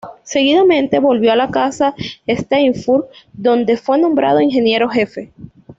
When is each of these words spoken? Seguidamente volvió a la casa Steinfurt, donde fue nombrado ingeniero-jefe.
Seguidamente 0.23 0.97
volvió 0.97 1.31
a 1.31 1.35
la 1.35 1.51
casa 1.51 1.93
Steinfurt, 2.27 3.05
donde 3.33 3.77
fue 3.77 3.99
nombrado 3.99 4.41
ingeniero-jefe. 4.41 5.31